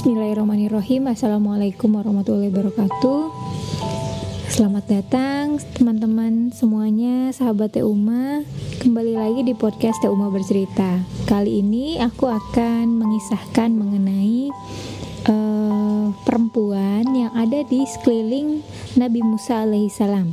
[0.00, 1.12] Bismillahirrahmanirrahim.
[1.12, 3.20] Assalamualaikum warahmatullahi wabarakatuh.
[4.48, 8.40] Selamat datang teman-teman semuanya Sahabat Teh Uma.
[8.80, 11.04] Kembali lagi di podcast Teh Uma Bercerita.
[11.28, 14.48] Kali ini aku akan mengisahkan mengenai
[15.28, 18.64] uh, Perempuan yang ada di sekeliling
[18.96, 20.32] Nabi Musa alaihissalam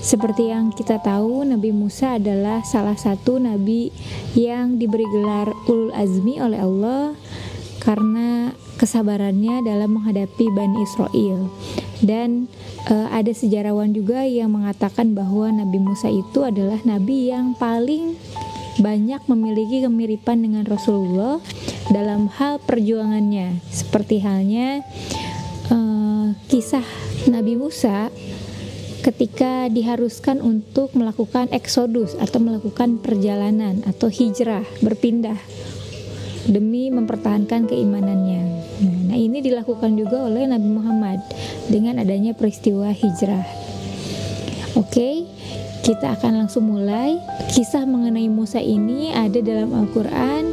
[0.00, 3.92] seperti yang kita tahu, Nabi Musa adalah salah satu nabi
[4.32, 7.12] yang diberi gelar Ulul Azmi oleh Allah
[7.82, 11.48] karena kesabarannya dalam menghadapi Bani Israel.
[12.04, 12.46] Dan
[12.86, 18.14] e, ada sejarawan juga yang mengatakan bahwa Nabi Musa itu adalah nabi yang paling
[18.76, 21.40] banyak memiliki kemiripan dengan Rasulullah
[21.88, 23.64] dalam hal perjuangannya.
[23.72, 24.84] Seperti halnya
[25.72, 25.78] e,
[26.52, 26.84] kisah
[27.32, 28.12] Nabi Musa
[29.00, 35.38] ketika diharuskan untuk melakukan eksodus atau melakukan perjalanan atau hijrah berpindah
[36.46, 38.42] demi mempertahankan keimanannya.
[39.10, 41.20] Nah, ini dilakukan juga oleh Nabi Muhammad
[41.70, 43.46] dengan adanya peristiwa hijrah.
[44.76, 45.24] Oke,
[45.86, 47.16] kita akan langsung mulai.
[47.54, 50.44] Kisah mengenai Musa ini ada dalam Al-Qur'an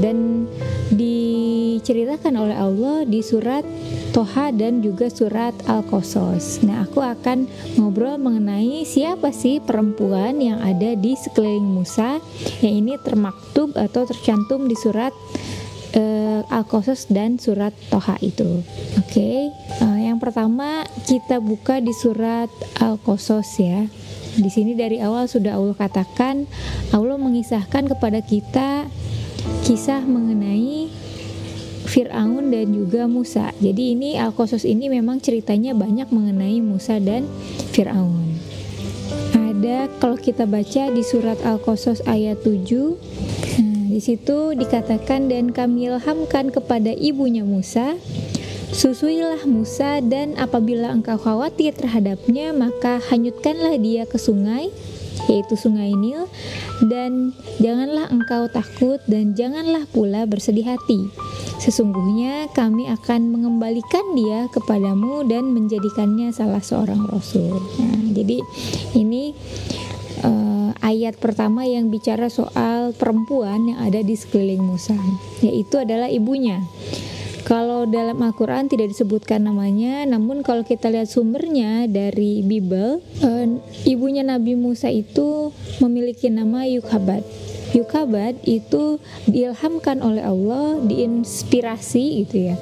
[0.00, 0.48] dan
[0.94, 3.66] diceritakan oleh Allah di surat
[4.16, 6.64] Toha dan juga surat Al-Qasas.
[6.64, 7.44] Nah, aku akan
[7.76, 12.16] ngobrol mengenai siapa sih perempuan yang ada di sekeliling Musa
[12.64, 15.12] yang ini termaktub atau tercantum di surat
[16.00, 18.64] uh, Al-Qasas dan surat Toha itu.
[18.96, 19.20] Oke.
[19.20, 19.40] Okay.
[19.84, 22.48] Uh, eh, yang pertama kita buka di surat
[22.80, 23.84] Al-Qasas ya.
[24.40, 26.48] Di sini dari awal sudah Allah katakan
[26.96, 28.88] Allah mengisahkan kepada kita
[29.64, 30.85] kisah mengenai
[31.86, 33.54] Fir'aun dan juga Musa.
[33.62, 37.24] Jadi ini Al-Qasas ini memang ceritanya banyak mengenai Musa dan
[37.72, 38.36] Fir'aun.
[39.32, 42.60] Ada kalau kita baca di surat Al-Qasas ayat 7
[43.62, 47.96] nah, di situ dikatakan dan kami ilhamkan kepada ibunya Musa
[48.76, 54.68] Susuilah Musa dan apabila engkau khawatir terhadapnya maka hanyutkanlah dia ke sungai
[55.26, 56.30] yaitu sungai Nil
[56.86, 61.10] dan janganlah engkau takut dan janganlah pula bersedih hati
[61.56, 67.58] Sesungguhnya kami akan mengembalikan dia kepadamu dan menjadikannya salah seorang rasul.
[67.80, 68.44] Nah, jadi
[68.92, 69.32] ini
[70.20, 74.94] uh, ayat pertama yang bicara soal perempuan yang ada di sekeliling Musa,
[75.40, 76.60] yaitu adalah ibunya.
[77.46, 83.46] Kalau dalam Al-Quran tidak disebutkan namanya, namun kalau kita lihat sumbernya dari Bible, uh,
[83.86, 87.22] ibunya Nabi Musa itu memiliki nama Yukhabat.
[87.70, 88.98] Yukabad itu
[89.30, 92.56] diilhamkan oleh Allah, diinspirasi gitu ya,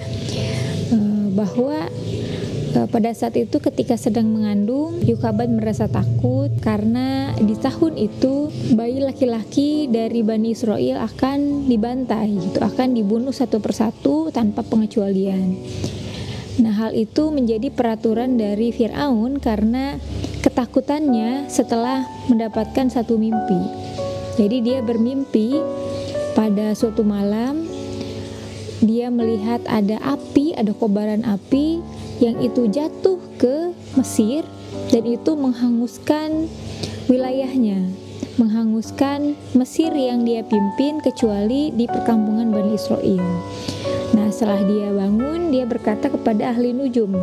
[0.93, 1.89] eh, bahwa
[2.75, 9.87] pada saat itu ketika sedang mengandung Yukabad merasa takut karena di tahun itu bayi laki-laki
[9.87, 15.55] dari Bani Israel akan dibantai gitu akan dibunuh satu persatu tanpa pengecualian.
[16.59, 19.99] Nah hal itu menjadi peraturan dari Fir'aun karena
[20.43, 23.59] ketakutannya setelah mendapatkan satu mimpi.
[24.35, 25.63] Jadi dia bermimpi
[26.35, 27.71] pada suatu malam
[28.83, 31.81] dia melihat ada api, ada kobaran api
[32.23, 34.47] yang itu jatuh ke Mesir
[34.91, 36.47] dan itu menghanguskan
[37.11, 37.91] wilayahnya,
[38.39, 43.23] menghanguskan Mesir yang dia pimpin kecuali di perkampungan Bani Israel.
[44.15, 47.19] Nah, setelah dia bangun, dia berkata kepada ahli nujum,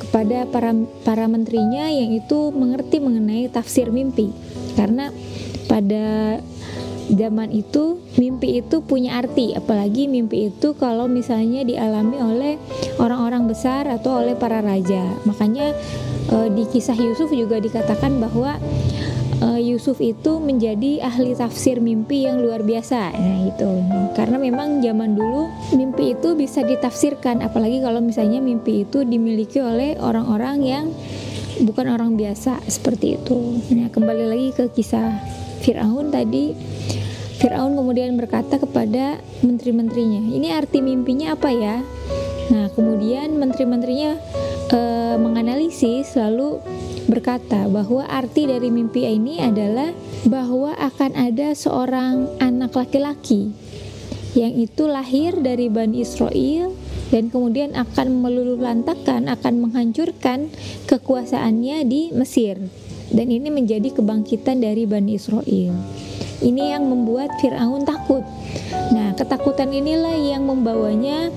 [0.00, 0.72] kepada para
[1.04, 4.32] para menterinya yang itu mengerti mengenai tafsir mimpi.
[4.72, 5.12] Karena
[5.68, 6.40] pada
[7.10, 9.56] zaman itu mimpi itu punya arti.
[9.56, 12.54] Apalagi mimpi itu kalau misalnya dialami oleh
[13.02, 15.10] orang-orang besar atau oleh para raja.
[15.26, 15.74] Makanya
[16.30, 18.60] e, di kisah Yusuf juga dikatakan bahwa
[19.42, 23.10] e, Yusuf itu menjadi ahli tafsir mimpi yang luar biasa.
[23.16, 23.70] Nah itu
[24.14, 27.42] karena memang zaman dulu mimpi itu bisa ditafsirkan.
[27.42, 30.86] Apalagi kalau misalnya mimpi itu dimiliki oleh orang-orang yang
[31.60, 33.60] bukan orang biasa seperti itu.
[33.76, 36.52] Nah kembali lagi ke kisah Fir'aun tadi
[37.38, 41.82] Fir'aun kemudian berkata kepada menteri-menterinya ini arti mimpinya apa ya?
[42.50, 44.18] Nah kemudian menteri-menterinya
[44.70, 44.80] e,
[45.18, 46.58] menganalisis lalu
[47.10, 49.90] berkata bahwa arti dari mimpi ini adalah
[50.26, 53.50] bahwa akan ada seorang anak laki-laki
[54.38, 56.72] yang itu lahir dari Bani Israel
[57.12, 60.48] dan kemudian akan meluluhlantakan, akan menghancurkan
[60.88, 62.81] kekuasaannya di Mesir
[63.12, 65.76] dan ini menjadi kebangkitan dari Bani Israel.
[66.42, 68.26] Ini yang membuat Firaun takut.
[68.90, 71.30] Nah, ketakutan inilah yang membawanya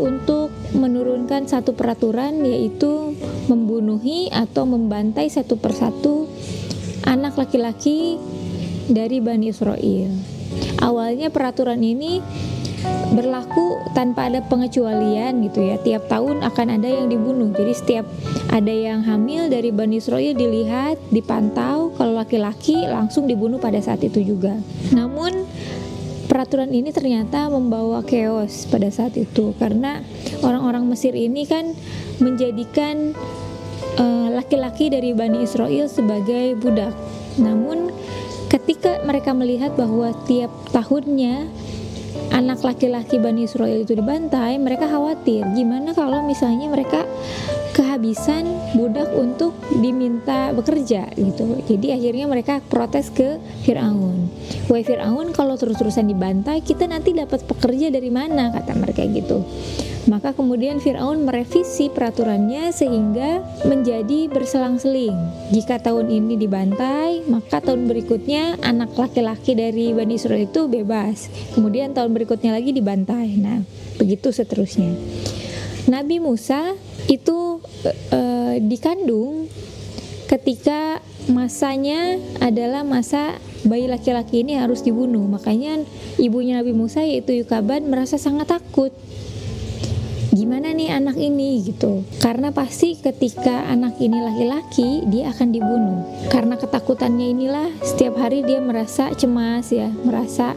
[0.00, 3.12] untuk menurunkan satu peraturan yaitu
[3.50, 6.30] membunuhi atau membantai satu persatu
[7.04, 8.16] anak laki-laki
[8.88, 10.08] dari Bani Israel.
[10.80, 12.24] Awalnya peraturan ini
[13.10, 15.76] berlaku tanpa ada pengecualian gitu ya.
[15.82, 17.50] Tiap tahun akan ada yang dibunuh.
[17.52, 18.06] Jadi setiap
[18.48, 24.22] ada yang hamil dari Bani Israel dilihat, dipantau, kalau laki-laki langsung dibunuh pada saat itu
[24.22, 24.54] juga.
[24.94, 25.46] Namun
[26.30, 30.06] peraturan ini ternyata membawa chaos pada saat itu karena
[30.46, 31.74] orang-orang Mesir ini kan
[32.22, 33.18] menjadikan
[33.98, 36.94] eh, laki-laki uh, dari Bani Israel sebagai budak.
[37.42, 37.90] Namun
[38.46, 41.50] ketika mereka melihat bahwa tiap tahunnya
[42.40, 47.04] anak laki-laki Bani Israel itu dibantai, mereka khawatir gimana kalau misalnya mereka
[47.76, 51.60] kehabisan budak untuk diminta bekerja gitu.
[51.68, 53.36] Jadi akhirnya mereka protes ke
[53.68, 54.32] Firaun.
[54.72, 58.50] Wahai Firaun, kalau terus-terusan dibantai, kita nanti dapat pekerja dari mana?
[58.50, 59.44] kata mereka gitu.
[60.08, 65.12] Maka kemudian Firaun merevisi peraturannya sehingga menjadi berselang-seling.
[65.52, 71.28] Jika tahun ini dibantai, maka tahun berikutnya anak laki-laki dari Bani Israel itu bebas.
[71.52, 73.34] Kemudian tahun berikutnya lagi dibantai.
[73.34, 73.66] Nah,
[73.98, 74.94] begitu seterusnya.
[75.90, 76.78] Nabi Musa
[77.10, 78.20] itu e,
[78.62, 79.50] dikandung
[80.30, 85.26] ketika masanya adalah masa bayi laki-laki ini harus dibunuh.
[85.26, 85.82] Makanya
[86.22, 88.94] ibunya Nabi Musa yaitu Yukaban merasa sangat takut
[90.30, 96.54] gimana nih anak ini gitu karena pasti ketika anak ini laki-laki dia akan dibunuh karena
[96.54, 100.54] ketakutannya inilah setiap hari dia merasa cemas ya merasa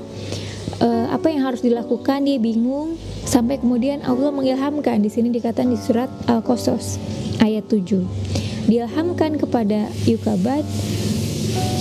[0.81, 2.25] uh, apa yang harus dilakukan?
[2.25, 2.97] Dia bingung.
[3.27, 5.03] Sampai kemudian Allah mengilhamkan.
[5.03, 6.97] Di sini dikatakan di surat Al-Qasas
[7.43, 10.63] ayat 7 diilhamkan kepada Yukabat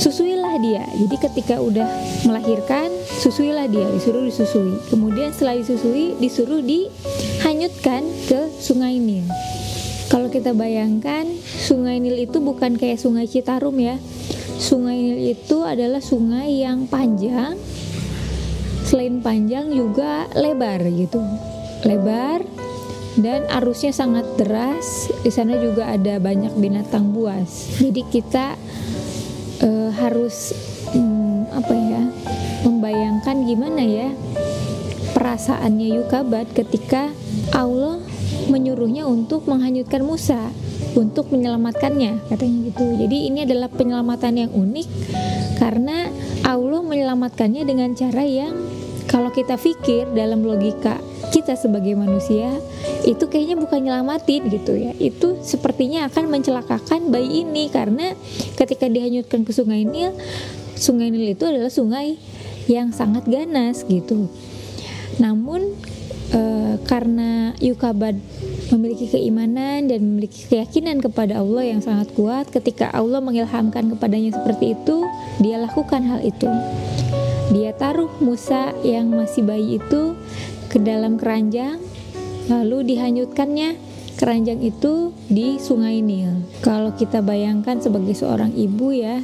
[0.03, 0.83] susuilah dia.
[0.99, 1.87] Jadi ketika udah
[2.27, 2.91] melahirkan
[3.23, 3.87] susuilah dia.
[3.95, 4.75] Disuruh disusui.
[4.91, 9.25] Kemudian setelah disusui disuruh dihanyutkan ke sungai Nil.
[10.11, 13.97] Kalau kita bayangkan sungai Nil itu bukan kayak sungai Citarum ya.
[14.59, 17.57] Sungai Nil itu adalah sungai yang panjang
[18.93, 21.25] selain panjang juga lebar gitu.
[21.89, 22.45] Lebar
[23.17, 25.09] dan arusnya sangat deras.
[25.25, 27.73] Di sana juga ada banyak binatang buas.
[27.81, 28.53] Jadi kita
[29.65, 30.53] uh, harus
[30.93, 32.03] um, apa ya
[32.69, 34.13] membayangkan gimana ya
[35.17, 37.09] perasaannya Yukabat ketika
[37.57, 37.97] Allah
[38.53, 40.53] menyuruhnya untuk menghanyutkan Musa
[40.93, 42.85] untuk menyelamatkannya katanya gitu.
[43.01, 44.89] Jadi ini adalah penyelamatan yang unik
[45.57, 46.13] karena
[46.45, 48.72] Allah menyelamatkannya dengan cara yang
[49.11, 51.01] kalau kita pikir dalam logika
[51.33, 52.53] kita sebagai manusia
[53.09, 54.93] itu kayaknya bukan nyelamatin gitu ya.
[55.01, 58.13] Itu sepertinya akan mencelakakan bayi ini karena
[58.61, 60.13] ketika dihanyutkan ke sungai Nil
[60.77, 62.21] sungai Nil itu adalah sungai
[62.69, 64.29] yang sangat ganas gitu.
[65.19, 65.73] Namun
[66.31, 66.41] e,
[66.85, 68.17] karena Yukabad
[68.73, 74.73] memiliki keimanan dan memiliki keyakinan kepada Allah yang sangat kuat ketika Allah mengilhamkan kepadanya seperti
[74.73, 75.05] itu
[75.45, 76.49] dia lakukan hal itu
[77.51, 80.15] dia taruh Musa yang masih bayi itu
[80.71, 81.83] ke dalam keranjang
[82.47, 83.75] lalu dihanyutkannya
[84.15, 86.47] keranjang itu di Sungai Nil.
[86.63, 89.19] Kalau kita bayangkan sebagai seorang ibu ya,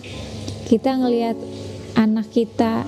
[0.67, 1.39] kita ngelihat
[1.95, 2.83] anak kita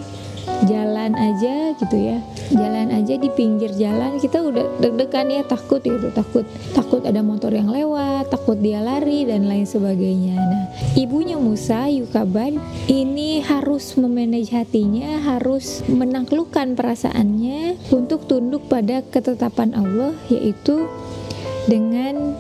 [0.66, 2.19] jalan aja gitu ya
[2.50, 6.42] jalan aja di pinggir jalan kita udah deg-degan ya takut gitu takut
[6.75, 10.37] takut ada motor yang lewat takut dia lari dan lain sebagainya.
[10.37, 10.64] Nah
[10.99, 12.59] ibunya Musa Yukaban
[12.90, 20.90] ini harus memanage hatinya harus menaklukkan perasaannya untuk tunduk pada ketetapan Allah yaitu
[21.71, 22.35] dengan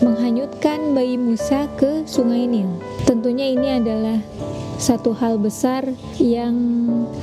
[0.00, 2.68] menghanyutkan bayi Musa ke sungai Nil.
[3.04, 4.18] Tentunya ini adalah
[4.80, 5.84] satu hal besar
[6.16, 6.56] yang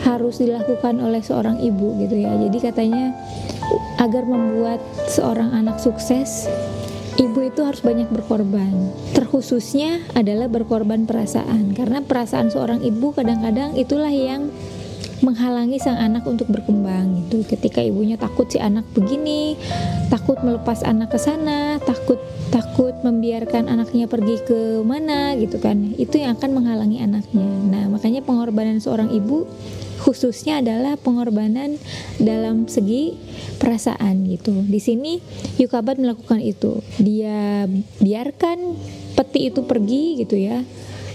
[0.06, 2.38] harus dilakukan oleh seorang ibu gitu ya.
[2.38, 3.18] Jadi katanya
[3.98, 6.46] agar membuat seorang anak sukses
[7.18, 8.94] ibu itu harus banyak berkorban.
[9.18, 14.54] Terkhususnya adalah berkorban perasaan karena perasaan seorang ibu kadang-kadang itulah yang
[15.26, 17.42] menghalangi sang anak untuk berkembang gitu.
[17.50, 19.58] Ketika ibunya takut si anak begini,
[20.14, 25.96] takut melepas anak ke sana, takut takut membiarkan anaknya pergi ke mana gitu kan.
[26.00, 27.48] Itu yang akan menghalangi anaknya.
[27.48, 29.48] Nah makanya pengorbanan seorang ibu
[29.98, 31.76] khususnya adalah pengorbanan
[32.22, 33.18] dalam segi
[33.58, 34.54] perasaan gitu.
[34.64, 35.20] Di sini
[35.58, 36.80] Yukabat melakukan itu.
[37.02, 37.66] Dia
[38.00, 38.78] biarkan
[39.18, 40.62] peti itu pergi gitu ya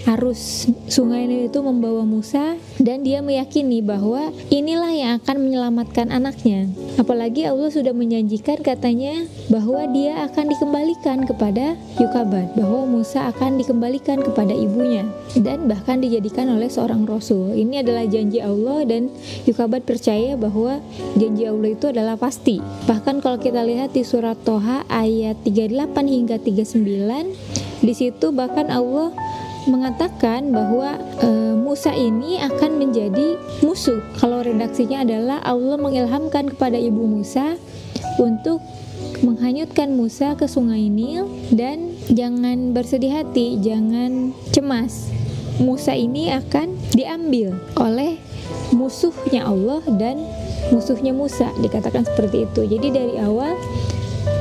[0.03, 6.67] arus sungai Nil itu membawa Musa dan dia meyakini bahwa inilah yang akan menyelamatkan anaknya.
[6.99, 14.19] Apalagi Allah sudah menjanjikan katanya bahwa dia akan dikembalikan kepada Yukabat, bahwa Musa akan dikembalikan
[14.19, 15.07] kepada ibunya
[15.39, 17.55] dan bahkan dijadikan oleh seorang rasul.
[17.55, 19.07] Ini adalah janji Allah dan
[19.47, 20.83] Yukabat percaya bahwa
[21.15, 22.59] janji Allah itu adalah pasti.
[22.85, 29.11] Bahkan kalau kita lihat di surat Toha ayat 38 hingga 39 di situ bahkan Allah
[29.67, 34.03] mengatakan bahwa e, Musa ini akan menjadi musuh.
[34.19, 37.57] Kalau redaksinya adalah Allah mengilhamkan kepada ibu Musa
[38.21, 38.61] untuk
[39.23, 45.09] menghanyutkan Musa ke sungai Nil dan jangan bersedih hati, jangan cemas.
[45.61, 48.17] Musa ini akan diambil oleh
[48.73, 50.17] musuhnya Allah dan
[50.73, 52.61] musuhnya Musa dikatakan seperti itu.
[52.65, 53.53] Jadi dari awal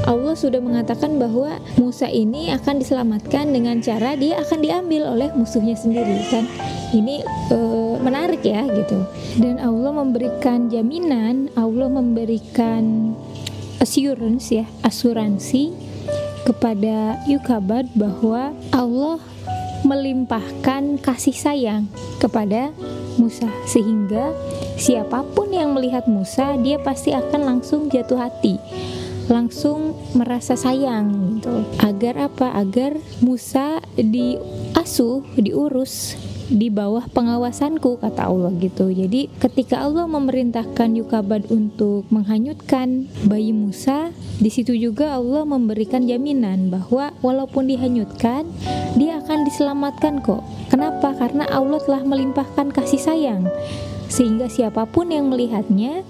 [0.02, 5.78] Allah sudah mengatakan bahwa Musa ini akan diselamatkan dengan cara dia akan diambil oleh musuhnya
[5.78, 6.44] sendiri kan?
[6.90, 7.22] Ini
[7.54, 7.58] e,
[8.02, 8.98] menarik ya gitu.
[9.38, 13.14] Dan Allah memberikan jaminan Allah memberikan
[13.78, 15.70] assurance ya asuransi
[16.42, 19.22] kepada Yukabad bahwa Allah
[19.86, 21.86] melimpahkan kasih sayang
[22.18, 22.70] kepada
[23.18, 24.34] Musa sehingga
[24.78, 28.58] siapa pun yang melihat Musa dia pasti akan langsung jatuh hati
[29.32, 31.64] langsung merasa sayang gitu.
[31.80, 32.52] Agar apa?
[32.52, 36.20] Agar Musa diasuh, diurus
[36.52, 38.92] di bawah pengawasanku kata Allah gitu.
[38.92, 46.68] Jadi ketika Allah memerintahkan Yukabad untuk menghanyutkan bayi Musa, di situ juga Allah memberikan jaminan
[46.68, 48.44] bahwa walaupun dihanyutkan,
[49.00, 50.44] dia akan diselamatkan kok.
[50.68, 51.16] Kenapa?
[51.16, 53.48] Karena Allah telah melimpahkan kasih sayang
[54.12, 56.04] sehingga siapa pun yang melihatnya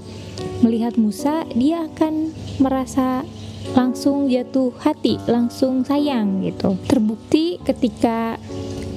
[0.63, 2.31] melihat Musa dia akan
[2.63, 3.27] merasa
[3.75, 6.75] langsung jatuh hati, langsung sayang gitu.
[6.87, 8.39] Terbukti ketika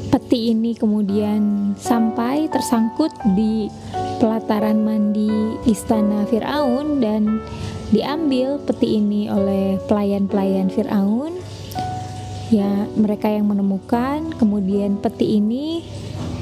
[0.09, 3.67] peti ini kemudian sampai tersangkut di
[4.17, 7.43] pelataran mandi istana Firaun dan
[7.91, 11.35] diambil peti ini oleh pelayan-pelayan Firaun.
[12.53, 15.81] Ya, mereka yang menemukan kemudian peti ini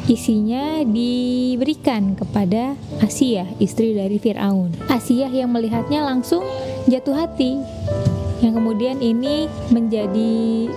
[0.07, 4.75] isinya diberikan kepada Asia, istri dari Firaun.
[4.91, 6.43] Asia yang melihatnya langsung
[6.91, 7.59] jatuh hati.
[8.43, 10.67] Yang kemudian ini menjadi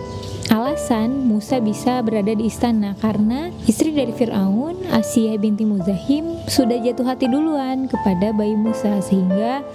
[0.54, 7.02] alasan Musa bisa berada di istana karena istri dari Firaun, Asia binti Muzahim, sudah jatuh
[7.02, 9.66] hati duluan kepada bayi Musa sehingga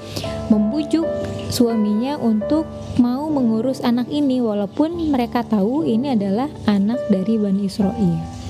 [0.48, 1.03] membujuk
[1.51, 2.63] suaminya untuk
[2.96, 8.40] mau mengurus anak ini walaupun mereka tahu ini adalah anak dari Bani Israel.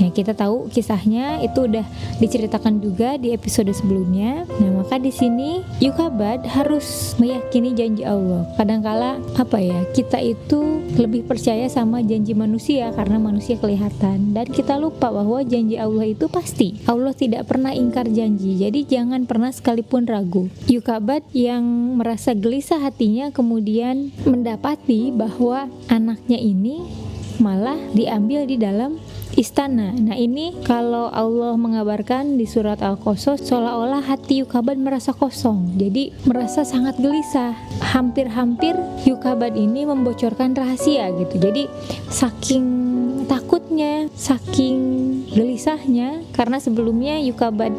[0.00, 1.84] Ya, kita tahu kisahnya itu udah
[2.22, 4.48] diceritakan juga di episode sebelumnya.
[4.60, 8.48] Nah, maka di sini Yukabad harus meyakini janji Allah.
[8.56, 9.84] Kadangkala apa ya?
[9.92, 15.76] Kita itu lebih percaya sama janji manusia karena manusia kelihatan dan kita lupa bahwa janji
[15.76, 16.80] Allah itu pasti.
[16.88, 18.56] Allah tidak pernah ingkar janji.
[18.60, 20.48] Jadi jangan pernah sekalipun ragu.
[20.68, 21.64] Yukabad yang
[22.00, 26.84] merasa gelisah hatinya kemudian mendapati bahwa anaknya ini
[27.40, 29.00] malah diambil di dalam
[29.36, 29.92] istana.
[29.96, 35.76] Nah ini kalau Allah mengabarkan di surat Al-Qasas seolah-olah hati Yukabad merasa kosong.
[35.80, 37.56] Jadi merasa sangat gelisah.
[37.80, 38.76] Hampir-hampir
[39.08, 41.40] Yukabad ini membocorkan rahasia gitu.
[41.40, 41.68] Jadi
[42.12, 42.64] saking
[43.26, 44.78] takutnya, saking
[45.32, 47.72] gelisahnya karena sebelumnya Yukabad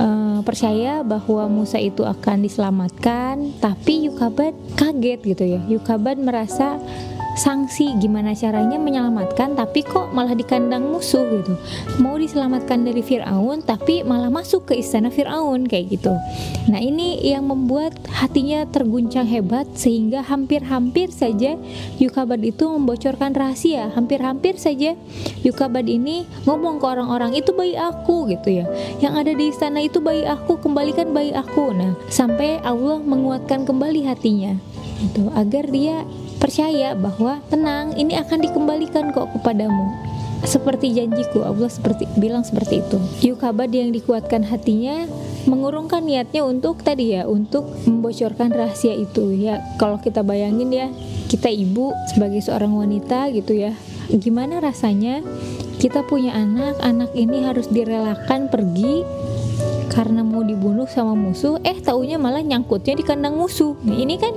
[0.00, 5.60] uh, percaya bahwa Musa itu akan diselamatkan, tapi Yukabad kaget gitu ya.
[5.68, 6.80] Yukabad merasa
[7.34, 11.56] sanksi gimana caranya menyelamatkan tapi kok malah di kandang musuh gitu.
[12.00, 16.12] Mau diselamatkan dari Fir'aun tapi malah masuk ke istana Fir'aun kayak gitu.
[16.68, 21.56] Nah ini yang membuat hatinya terguncang hebat sehingga hampir-hampir saja
[21.96, 23.88] Yukabad itu membocorkan rahasia.
[23.96, 24.94] Hampir-hampir saja
[25.42, 28.66] Yukabad ini ngomong ke orang-orang itu bayi aku gitu ya.
[29.00, 31.72] Yang ada di istana itu bayi aku kembalikan bayi aku.
[31.72, 34.54] Nah sampai Allah menguatkan kembali hatinya
[35.02, 36.06] itu agar dia
[36.42, 39.94] percaya bahwa tenang ini akan dikembalikan kok kepadamu.
[40.42, 42.98] Seperti janjiku Allah seperti bilang seperti itu.
[43.22, 45.06] Yukabad yang dikuatkan hatinya
[45.46, 49.62] mengurungkan niatnya untuk tadi ya untuk membocorkan rahasia itu ya.
[49.78, 50.90] Kalau kita bayangin ya
[51.30, 53.72] kita ibu sebagai seorang wanita gitu ya
[54.12, 55.24] gimana rasanya
[55.80, 59.00] kita punya anak anak ini harus direlakan pergi
[59.92, 63.76] karena mau dibunuh sama musuh eh taunya malah nyangkutnya di kandang musuh.
[63.84, 64.32] Nah, ini kan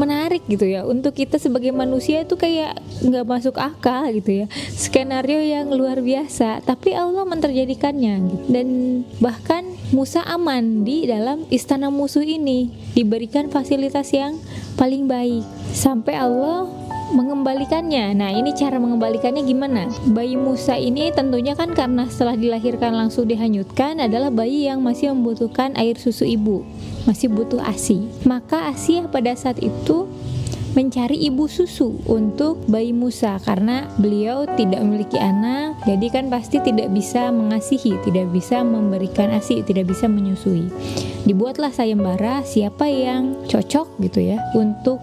[0.00, 0.88] menarik gitu ya.
[0.88, 4.46] Untuk kita sebagai manusia itu kayak nggak masuk akal gitu ya.
[4.72, 8.44] Skenario yang luar biasa tapi Allah menterjadikannya gitu.
[8.48, 8.68] dan
[9.20, 12.72] bahkan Musa aman di dalam istana musuh ini.
[12.96, 14.40] Diberikan fasilitas yang
[14.74, 15.44] paling baik.
[15.70, 16.66] Sampai Allah
[17.14, 18.12] mengembalikannya.
[18.18, 19.86] Nah, ini cara mengembalikannya gimana?
[20.10, 25.78] Bayi Musa ini tentunya kan karena setelah dilahirkan langsung dihanyutkan adalah bayi yang masih membutuhkan
[25.78, 26.66] air susu ibu,
[27.06, 28.10] masih butuh ASI.
[28.26, 30.10] Maka ASI pada saat itu
[30.74, 36.90] mencari ibu susu untuk bayi Musa karena beliau tidak memiliki anak jadi kan pasti tidak
[36.90, 40.66] bisa mengasihi tidak bisa memberikan ASI tidak bisa menyusui
[41.22, 44.98] dibuatlah sayembara siapa yang cocok gitu ya untuk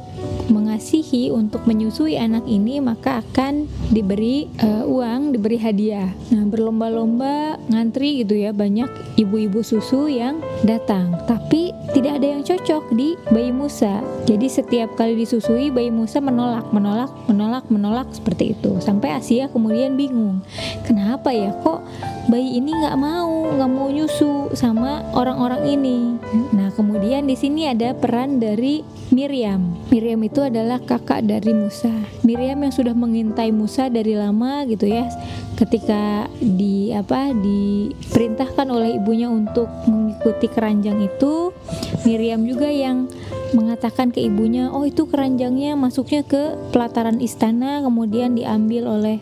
[0.50, 6.10] mengasihi untuk menyusui anak ini maka akan diberi uh, uang, diberi hadiah.
[6.32, 8.88] Nah, berlomba-lomba ngantri gitu ya banyak
[9.20, 11.14] ibu-ibu susu yang datang.
[11.28, 14.00] Tapi tidak ada yang cocok di bayi Musa.
[14.26, 18.80] Jadi setiap kali disusui bayi Musa menolak, menolak, menolak, menolak seperti itu.
[18.80, 20.40] Sampai Asia kemudian bingung.
[20.88, 21.84] Kenapa ya kok
[22.32, 26.16] bayi ini nggak mau, nggak mau nyusu sama orang-orang ini.
[26.56, 29.78] Nah, kemudian di sini ada peran dari Miriam.
[29.94, 31.94] Miriam itu adalah kakak dari Musa.
[32.26, 35.06] Miriam yang sudah mengintai Musa dari lama gitu ya.
[35.54, 41.54] Ketika di apa diperintahkan oleh ibunya untuk mengikuti keranjang itu,
[42.02, 43.14] Miriam juga yang
[43.54, 49.22] mengatakan ke ibunya, "Oh, itu keranjangnya masuknya ke pelataran istana kemudian diambil oleh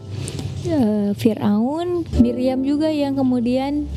[0.71, 3.91] uh, Firaun." Miriam juga yang kemudian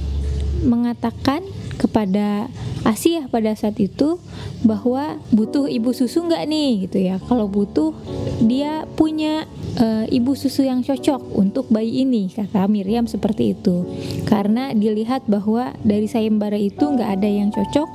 [0.67, 2.51] mengatakan kepada
[2.83, 4.19] Asia pada saat itu
[4.67, 7.17] bahwa butuh ibu susu nggak nih gitu ya.
[7.23, 7.95] Kalau butuh
[8.43, 9.47] dia punya
[9.79, 13.87] e, ibu susu yang cocok untuk bayi ini kata Miriam seperti itu.
[14.27, 17.89] Karena dilihat bahwa dari sayembara itu nggak ada yang cocok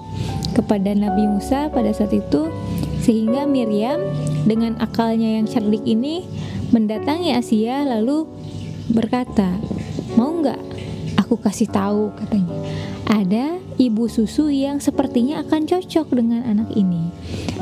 [0.55, 2.49] kepada Nabi Musa pada saat itu
[3.03, 4.01] sehingga Miriam
[4.47, 6.27] dengan akalnya yang cerdik ini
[6.71, 8.27] mendatangi Asia lalu
[8.91, 9.55] berkata
[10.15, 10.59] mau nggak
[11.27, 12.55] aku kasih tahu katanya
[13.11, 17.11] ada ibu susu yang sepertinya akan cocok dengan anak ini.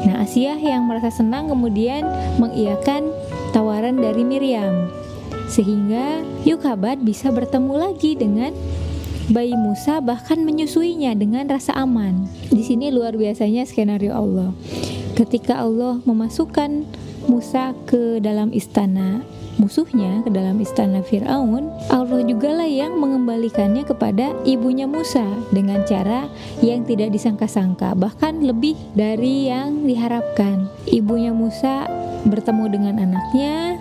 [0.05, 2.05] Nah, Asia yang merasa senang kemudian
[2.38, 3.10] mengiyakan
[3.53, 4.89] tawaran dari Miriam.
[5.50, 8.53] Sehingga Yukabat bisa bertemu lagi dengan
[9.29, 12.25] bayi Musa bahkan menyusuinya dengan rasa aman.
[12.50, 14.53] Di sini luar biasanya skenario Allah.
[15.13, 16.86] Ketika Allah memasukkan
[17.25, 19.25] Musa ke dalam istana
[19.57, 26.27] musuhnya ke dalam istana Firaun, Allah juga lah yang mengembalikannya kepada ibunya Musa dengan cara
[26.59, 30.68] yang tidak disangka-sangka, bahkan lebih dari yang diharapkan.
[30.89, 31.87] Ibunya Musa
[32.25, 33.77] bertemu dengan anaknya,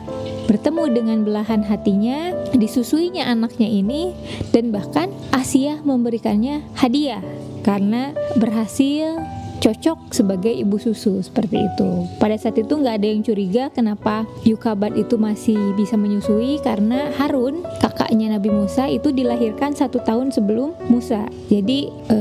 [0.47, 4.13] bertemu dengan belahan hatinya, disusuinya anaknya ini,
[4.53, 7.25] dan bahkan Asia memberikannya hadiah
[7.65, 9.17] karena berhasil
[9.65, 12.05] cocok sebagai ibu susu seperti itu.
[12.21, 17.65] Pada saat itu nggak ada yang curiga kenapa Yukabat itu masih bisa menyusui karena Harun
[17.81, 21.25] kakaknya Nabi Musa itu dilahirkan satu tahun sebelum Musa.
[21.49, 22.19] Jadi e,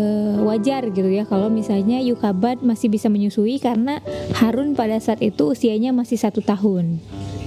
[0.48, 4.00] wajar gitu ya kalau misalnya Yukabat masih bisa menyusui karena
[4.40, 7.04] Harun pada saat itu usianya masih satu tahun.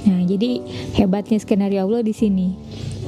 [0.07, 0.61] Nah, jadi
[0.93, 2.53] hebatnya skenario Allah di sini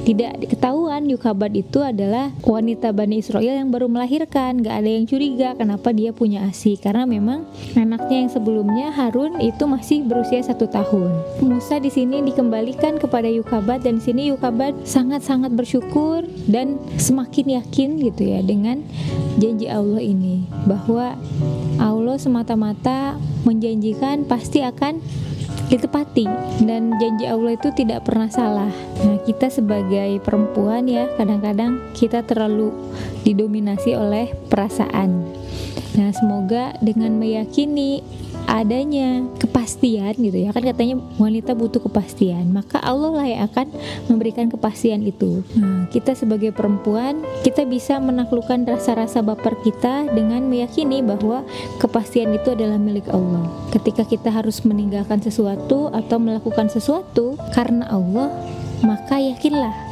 [0.07, 4.63] tidak ketahuan Yukabat itu adalah wanita Bani Israel yang baru melahirkan.
[4.63, 6.79] Gak ada yang curiga kenapa dia punya asi.
[6.79, 11.11] Karena memang anaknya yang sebelumnya Harun itu masih berusia satu tahun.
[11.43, 17.99] Musa di sini dikembalikan kepada Yukabat dan di sini Yukabat sangat-sangat bersyukur dan semakin yakin
[17.99, 18.81] gitu ya dengan
[19.39, 21.15] janji Allah ini bahwa
[21.79, 23.15] Allah semata-mata
[23.47, 24.99] menjanjikan pasti akan
[25.69, 26.25] ditepati
[26.65, 28.73] dan janji Allah itu tidak pernah salah.
[29.05, 32.73] Nah, kita sebagai perempuan ya, kadang-kadang kita terlalu
[33.21, 35.29] didominasi oleh perasaan.
[35.93, 38.01] Nah, semoga dengan meyakini
[38.57, 40.49] adanya kepastian gitu ya.
[40.49, 42.49] Kan katanya wanita butuh kepastian.
[42.49, 43.67] Maka Allah lah yang akan
[44.09, 45.45] memberikan kepastian itu.
[45.57, 51.45] Nah, kita sebagai perempuan kita bisa menaklukkan rasa-rasa baper kita dengan meyakini bahwa
[51.77, 53.45] kepastian itu adalah milik Allah.
[53.69, 58.31] Ketika kita harus meninggalkan sesuatu atau melakukan sesuatu karena Allah
[58.79, 59.88] maka yakinlah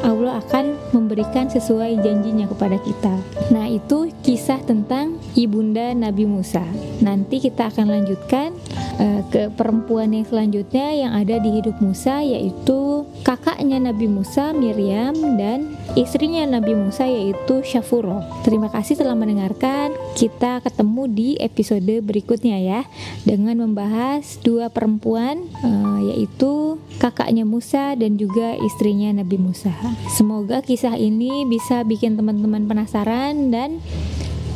[0.00, 3.14] Allah akan memberikan sesuai janjinya kepada kita.
[3.52, 6.62] Nah, itu kisah tentang ibunda Nabi Musa.
[7.04, 8.54] Nanti kita akan lanjutkan
[9.00, 15.16] uh, ke perempuan yang selanjutnya yang ada di hidup Musa yaitu kakaknya Nabi Musa Miriam
[15.40, 18.20] dan istrinya Nabi Musa yaitu Syafuro.
[18.44, 19.96] Terima kasih telah mendengarkan.
[20.14, 22.80] Kita ketemu di episode berikutnya ya
[23.24, 29.72] dengan membahas dua perempuan uh, yaitu kakaknya Musa dan juga istrinya Nabi Musa.
[30.12, 33.80] Semoga kisah ini bisa bikin teman-teman penasaran dan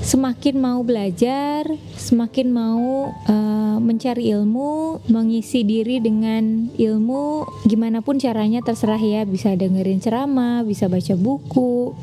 [0.05, 1.64] semakin mau belajar,
[1.97, 9.57] semakin mau uh, mencari ilmu, mengisi diri dengan ilmu, gimana pun caranya terserah ya, bisa
[9.57, 11.97] dengerin ceramah, bisa baca buku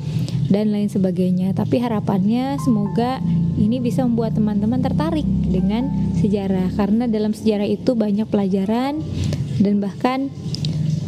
[0.49, 1.53] dan lain sebagainya.
[1.53, 3.21] Tapi harapannya semoga
[3.61, 5.87] ini bisa membuat teman-teman tertarik dengan
[6.17, 8.97] sejarah karena dalam sejarah itu banyak pelajaran
[9.61, 10.33] dan bahkan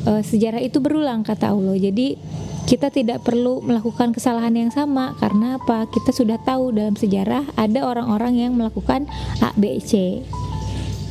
[0.05, 1.73] uh, sejarah itu berulang kata Allah.
[1.73, 2.15] Jadi
[2.63, 5.85] kita tidak perlu melakukan kesalahan yang sama karena apa?
[5.91, 9.07] Kita sudah tahu dalam sejarah ada orang-orang yang melakukan
[9.43, 10.23] A, B, C.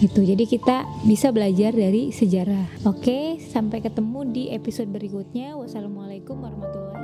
[0.03, 0.21] Gitu.
[0.27, 2.83] Jadi kita bisa belajar dari sejarah.
[2.88, 5.55] Oke, sampai ketemu di episode berikutnya.
[5.55, 7.02] Wassalamualaikum warahmatullahi.